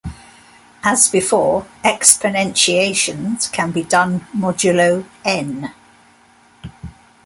[0.81, 5.71] As before, exponentiations can be done modulo "n".